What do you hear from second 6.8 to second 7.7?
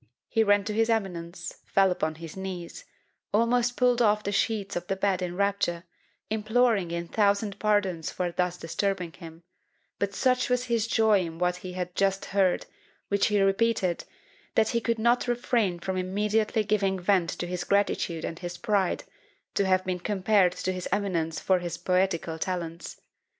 a thousand